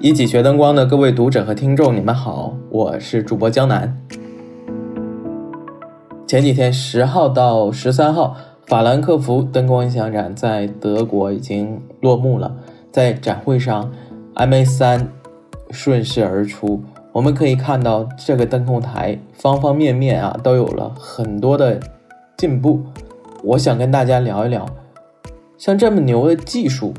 [0.00, 4.00] 一起学灯光的各位读者和听众，你们好，我是主播江南。
[6.24, 8.36] 前几天十号到十三号，
[8.68, 12.54] 法兰克福灯光音响展在德国已经落幕了。
[12.92, 13.90] 在展会上
[14.36, 15.08] ，MA 三
[15.72, 16.80] 顺势而出，
[17.10, 21.80] 我们可以看到这个灯控台方方面面啊都有了很多的
[22.36, 22.84] 进步。
[23.42, 24.64] 我想跟大家聊一聊，
[25.56, 26.94] 像这么牛的技术，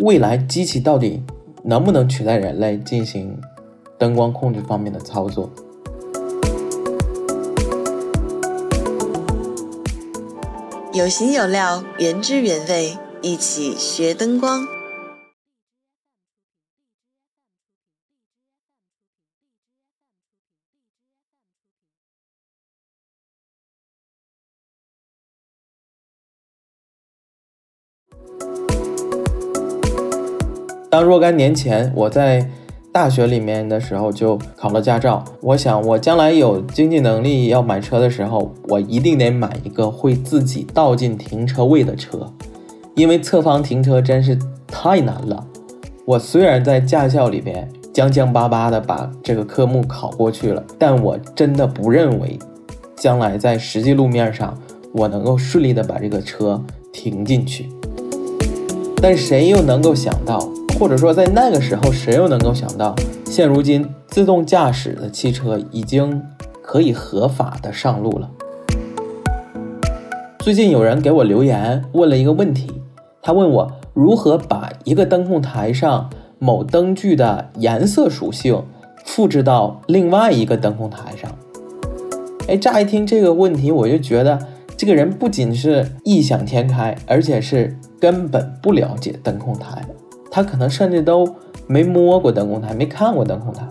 [0.00, 1.22] 未来机器到底
[1.64, 3.40] 能不能取代人类进行
[3.96, 5.48] 灯光控制方面的操作？
[10.92, 14.66] 有形有料，原汁原味，一起学灯光。
[30.92, 32.46] 当若干年前我在
[32.92, 42.30] 大学里面的时候就考了驾照，我想我将来有经济能力要买车的时候，我一定得买一个会自己倒进停车位的车，
[42.94, 45.42] 因为侧方停车真是太难了。
[46.04, 52.38] 我虽然在驾校里边将将巴巴的把这个科目考过去了，但我真的不认为
[52.96, 54.54] 将来在实际路面上
[54.92, 57.70] 我能够顺利的把这个车停进去。
[59.00, 60.46] 但谁又能够想到？
[60.82, 62.92] 或者说，在那个时候，谁又能够想到，
[63.26, 66.20] 现如今自动驾驶的汽车已经
[66.60, 68.28] 可以合法的上路了？
[70.40, 72.82] 最近有人给我留言问了一个问题，
[73.22, 78.60] 他问我如何把一个灯控台上某灯具的颜色属性
[79.04, 81.30] 复制到另外一个灯控台上。
[82.48, 84.36] 哎，乍一听这个问题，我就觉得
[84.76, 89.86] 这个人不仅是异想天开，而且是根本不了解灯控台。
[90.34, 91.28] 他可能甚至都
[91.66, 93.68] 没摸过灯控台，没看过灯控台，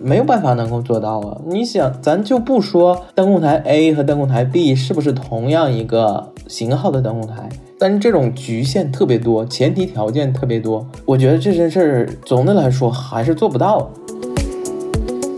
[0.00, 1.38] 没有办法能够做到啊！
[1.46, 13.90] 你想，咱就不说灯控台 A 和灯控台 B 是不是同样一个型号的灯控台，但是这种局限特别多，前提条件特别多，我觉得这件事儿总的来说还是做不到。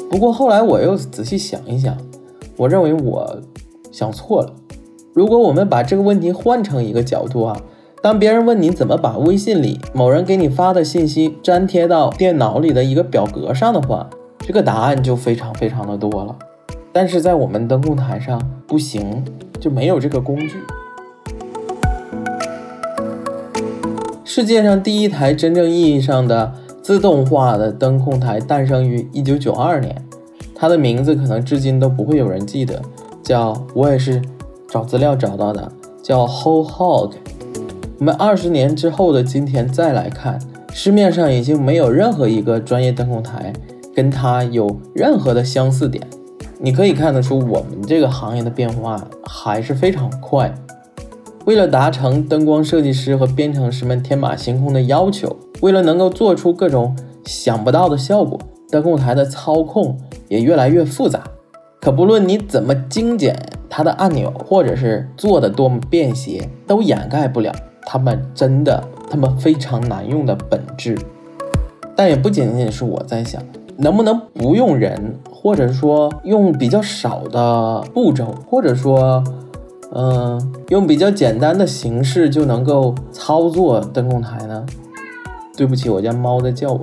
[0.09, 1.97] 不过后来我又仔细想一想，
[2.57, 3.41] 我认为我
[3.91, 4.53] 想错了。
[5.13, 7.61] 如果我们把这个问题换成一个角度啊。
[8.03, 16.37] 当别人问你怎么把微信里某人给你发的信息粘贴到电脑里的一个表格上的话，这个答案就非常非常的多了。
[16.93, 19.25] 但是在我们灯控台上不行，
[19.61, 20.55] 就没有这个工具。
[24.25, 26.53] 世界上第一台真正意义上的
[26.83, 30.05] 自动化的灯控台诞生于一九九二年，
[30.57, 32.83] 它的名字可能至今都不会有人记得，
[33.23, 34.21] 叫我也是
[34.69, 35.71] 找资料找到的，
[36.03, 37.13] 叫 Whole Hog。
[38.03, 40.37] 我们二十年之后的今天再来看，
[40.73, 43.53] 市面上已经没有任何一个专业灯控台
[43.95, 46.05] 跟它有任何的相似点。
[46.59, 50.53] 你可以看得出，我们这个行业的变化还是非常快。
[51.45, 58.37] 为了达成灯光设计师和编程师们天马行空的要求，为了能够做出各种想不到的效果，
[58.69, 59.97] 灯控台的操控
[60.27, 61.23] 也越来越复杂。
[61.81, 63.41] 可不论你怎么精简
[63.71, 67.55] 它的按钮，或者是做的多么便携，都掩盖不了。
[67.85, 70.97] 他们真的，他们非常难用的本质，
[71.95, 73.43] 但也不仅仅是我在想，
[73.77, 79.23] 能不能不用人，或者说用比较少的步骤，或者说，
[79.93, 84.65] 嗯，用比较简单的形式就能够操作灯控台呢？
[85.57, 86.81] 对不起，我家猫在叫我。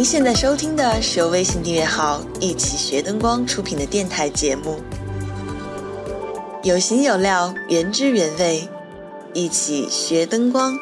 [0.00, 4.76] 您现在收听的是由微信订阅号“一起学灯光”出品的电台节目，
[6.62, 8.66] 有形有料，原汁原味，
[9.34, 10.72] 一起学灯光。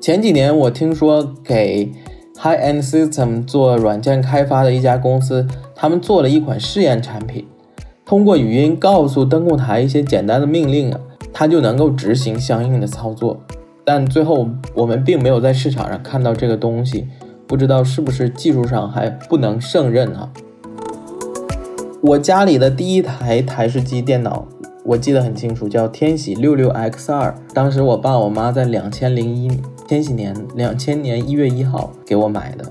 [0.00, 1.92] 前几年，我听说给
[2.38, 5.46] High End System 做软件开发的一家公司，
[5.76, 7.46] 他们做了一款试验产品，
[8.06, 10.98] 通过语音告诉灯控台一些简单的命令啊，
[11.34, 13.38] 它就能够执行相应的操作。
[13.84, 17.08] 但最后我们并没有在市场上看到这个东西，
[17.46, 20.30] 不知道是不是技术上还不能胜任啊？
[22.02, 24.46] 我家里的第一台台式机电脑，
[24.84, 27.34] 我记得很清楚，叫天玺六六 X 二。
[27.52, 29.50] 当时我爸我妈在两千零一
[29.88, 32.64] 千禧年两千年一月一号给我买的。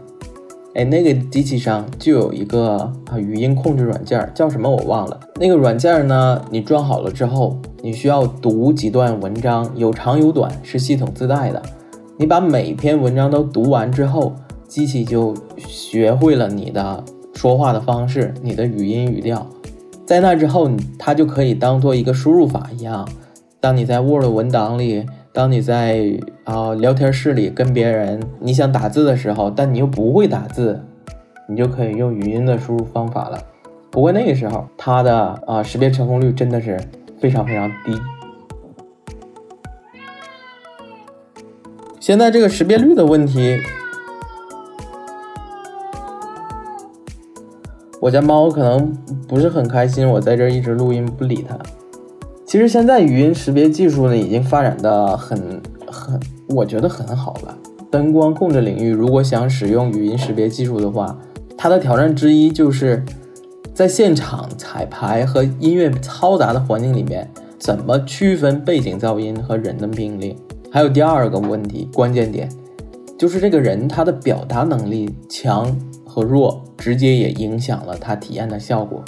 [0.80, 2.78] 哎，那个机器上就有一个
[3.12, 5.20] 啊语音控制软件，叫什么我忘了。
[5.36, 11.62] 那个软件呢，你装好了之后，你需要读几段文章，有长有短，是系统自带的。
[12.16, 14.34] 你把每篇文章都读完之后，
[14.70, 17.04] 机器就学会了你的
[17.34, 19.46] 说话的方式、你的语音语调。
[20.06, 23.06] 在那之后，它就可以当做一个输入法一样。
[23.60, 30.84] 当你在 Word 文档里，当你在啊聊天室里跟别人你想打字的时候，但你又不会打字，
[31.48, 33.40] 你就可以用语音的输入方法了。
[33.92, 36.80] 不过那个时候，它的啊识别成功率真的是
[37.20, 37.96] 非常非常低。
[42.00, 43.60] 现在这个识别率的问题，
[48.02, 48.92] 我家猫可能
[49.28, 51.58] 不是很开心，我在这一直录音不理它。
[52.50, 57.56] 其实现在语音识别技术呢，已经发展的很很，我觉得很好了。
[57.92, 61.16] 灯光控制领域，如果想使用语音识别技术的话，
[61.56, 63.06] 它的挑战之一就是
[63.72, 67.30] 在现场彩排和音乐嘈杂的环境里面，
[67.60, 70.36] 怎么区分背景噪音和人的命令？
[70.72, 72.50] 还有第二个问题，关键点
[73.16, 75.72] 就是这个人他的表达能力强
[76.04, 79.04] 和弱，直接也影响了他体验的效果。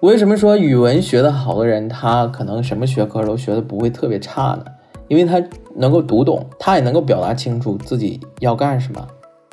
[0.00, 4.64] 为什么说语文学的好的人，他可能什么学科都学得不会特别差呢？
[5.08, 5.42] 因为他
[5.74, 9.04] 能够读懂，他也能够表达清楚自己要干什么。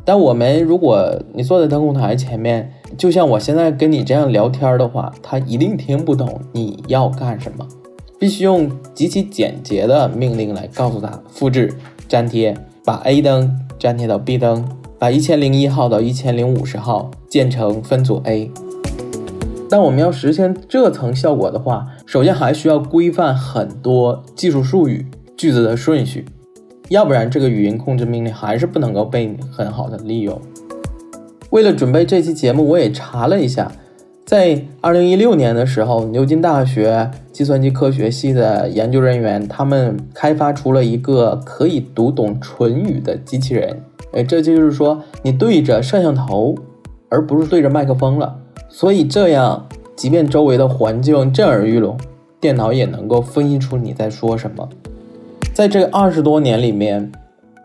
[0.04, 7.68] 但我们如果你坐在灯控台前面，就像我现在跟你这样聊天的话，他一定听不懂你要干什么。
[8.20, 11.74] 必须用极其简洁的命令来告诉他：复制、
[12.08, 12.56] 粘贴，
[12.86, 14.64] 把 A 灯粘贴到 B 灯，
[15.00, 18.52] 把一千零一号到一千零五十号建成分组 A。
[19.76, 25.06] 但我们要实现这层效果的话，首先还需要规范很多技术术语、
[25.36, 26.24] 句子的顺序，
[26.88, 30.40] 要不然这个语音控制命令还是不能够被你很好的利用。
[31.50, 33.70] 为了准备这期节目，我也查了一下。
[34.26, 43.84] 在二零一六年的时候，牛津大学计算机科学系的研究人员，他们开发出了一个可以读懂唇语的机器人。
[44.14, 46.56] 哎，这就是说，你对着摄像头，
[47.10, 48.38] 而不是对着麦克风了。
[48.70, 51.98] 所以这样，即便周围的环境震耳欲聋，
[52.40, 54.68] 电脑也能够分析出你在说什么。
[55.54, 57.12] 在这二十多年里面，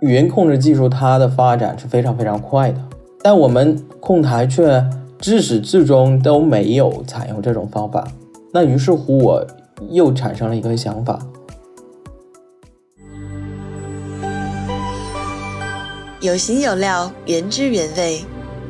[0.00, 2.80] 语音控制技术它的发展是非常非常快的，
[3.22, 4.84] 但我们控台却。
[5.22, 8.08] 至始至终都没有采用这种方法，
[8.54, 9.46] 那于是乎我
[9.90, 11.18] 又产生了一个想法：
[16.22, 18.24] 有形有料，原汁原味，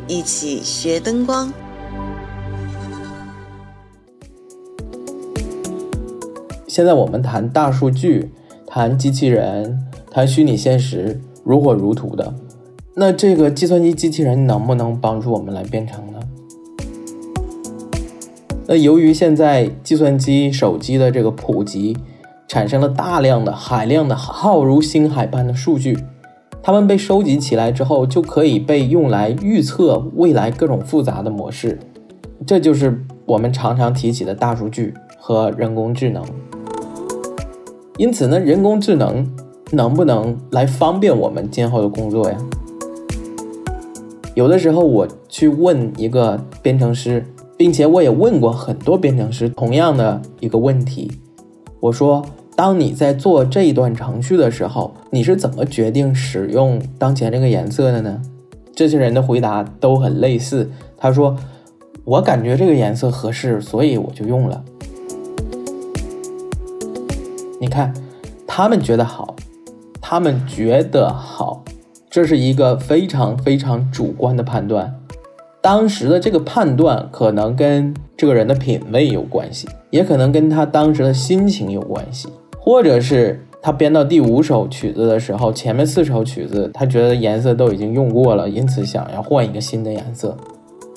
[0.09, 1.53] 一起学灯光。
[6.81, 8.32] 现在我们谈大数据，
[8.67, 9.79] 谈机器人，
[10.11, 12.32] 谈虚拟现实，如火如荼的。
[12.94, 16.19] 那这个计算机机器人能不能帮助我们来编程呢？
[18.67, 21.94] 那由于现在计算机、手机的这个普及，
[22.49, 25.99] 产生了大量的、海量的、浩如星海般的数据，
[26.62, 31.79] 它们被收集起来之后，就可以被用来预测未来各种复杂的模式。
[32.47, 36.25] 这就是我们常常提起的大数据和人工智能。
[37.96, 39.26] 因此呢，人工智能
[39.72, 42.37] 能不能来方便我们今后的工作呀？
[44.34, 47.25] 有的时候我去问一个编程师。
[47.60, 51.12] 并且我也问过很多编程师同样的一个问题，
[51.78, 52.25] 我说：
[52.56, 58.22] 当你在做这一段程序的时候，你是怎么决定使用当前这个颜色的呢？
[58.75, 60.70] 这些人的回答都很类似。
[60.96, 61.36] 他说：
[62.03, 64.65] 我感觉这个颜色合适，所以我就用了。
[67.60, 67.93] 你看，
[68.46, 69.36] 他们觉得好，
[70.00, 71.62] 他们觉得好，
[72.08, 74.98] 这是一个非常非常主观的判断。
[75.60, 90.34] 当时的这个判断可能跟这个人的品味有关系，也可能跟他当时的心情有关系，或者是他编到第五首曲子的时候，前面四首曲子他觉得颜色都已经用过了，因此想要换一个新的颜色。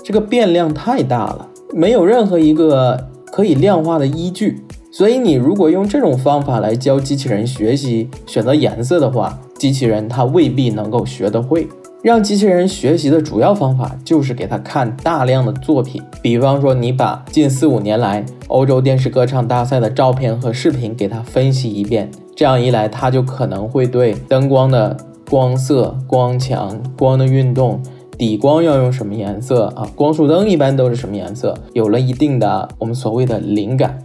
[0.01, 4.63] 这个变量太大了，没有任何一个可以量化的依据。
[4.95, 11.67] 所以你如果用这种方法来教机器人学习选择颜色的话，机器人它未必能够学得会。
[12.03, 24.95] 让机器人学习的主要方法就是给他看大量的作品，比方说你把近四五年来欧洲电视歌唱大赛的照片和视频给他分析一遍，这样一来，它就可能会对灯光的
[25.27, 27.81] 光色、光强、光的运动、
[28.15, 33.97] 底光要用什么颜色啊，光束灯一般都是什么颜色，有了一定的我们所谓的灵感。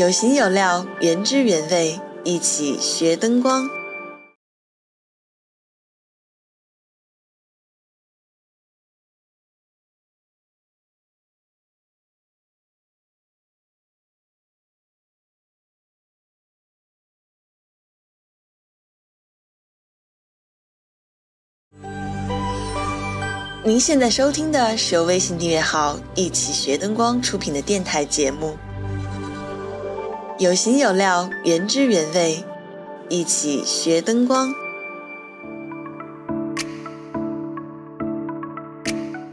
[0.00, 2.00] 有形有料，原汁原味。
[2.24, 3.68] 一起学灯光。
[23.62, 28.56] 您现在收听的是由微信订阅号“一起学灯光”出品的电台节目，
[30.40, 32.42] 有形有料，原汁原味，
[33.10, 34.48] 一起学灯光。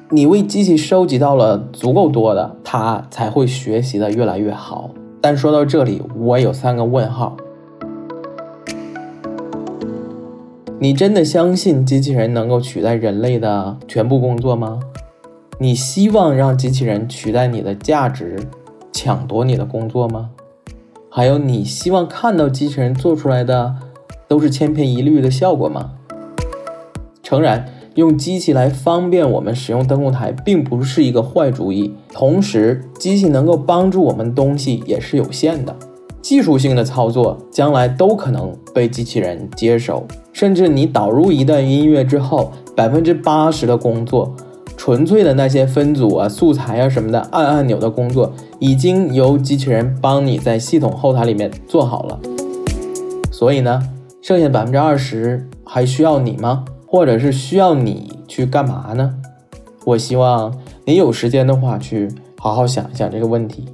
[0.09, 4.89] 你为机器收集到了足够多的，它才会学习的越来越好。
[5.21, 7.37] 但说到这里，我有三个问号。
[10.77, 14.81] 你真的相信机器人能够取代人类的全部工作吗？
[15.57, 18.37] 你希望让机器人取代你的价值，
[18.91, 20.31] 抢夺你的工作吗？
[21.17, 23.73] 还有，你希望看到机器人做出来的
[24.27, 25.93] 都是千篇一律的效果吗？
[27.23, 27.67] 诚然。
[27.95, 31.91] 用机器来方便我们使用灯控台，并不是一个坏主意。
[32.13, 35.75] 同时，机器能够帮助我们东西也是有限的，
[36.21, 40.05] 技术性的操作将来都可能被机器人接手。
[40.31, 44.31] 甚至你导入一段音乐之后，百分之八十的工作，
[44.77, 52.19] 纯粹的那些分组啊、素材啊什么的，按按钮的工作，已经由机器人帮你在系统后台里面做好了。
[53.31, 53.81] 所以呢，
[54.21, 56.63] 剩下百分之二十还需要你吗？
[56.85, 59.15] 或者是需要你去干嘛呢？
[59.83, 60.53] 我希望
[60.85, 62.07] 你有时间的话，去
[62.37, 63.65] 好好想一想这个问题。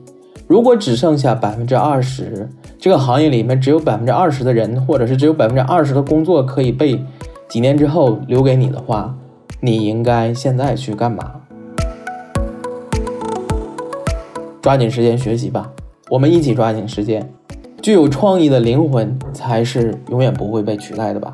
[0.48, 7.00] 如果只剩下百分之二十，这个行业里面只有百分之二十的人，或者是只有百分之二十的工作可以被
[7.48, 9.16] 几年之后留给你的话，
[9.60, 11.42] 你应该现在去干嘛？
[14.62, 15.72] 抓紧时间学习吧，
[16.10, 17.30] 我们一起抓紧时间。
[17.82, 21.34] 具有创意的灵魂才是永远不会被取代的吧。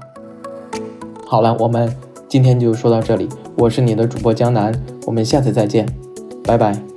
[1.28, 1.96] 好了，我们
[2.28, 3.30] 今天就说到这里。
[3.56, 4.74] 我是你的主播江南，
[5.06, 5.88] 我们下次再见，
[6.44, 6.89] 拜拜。